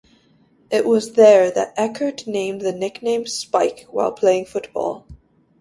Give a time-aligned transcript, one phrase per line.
[0.71, 5.05] It was there that Eckert earned the nickname "Spike" while playing football.